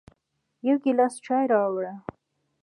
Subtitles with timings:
[0.67, 1.93] يو ګیلاس چای راوړه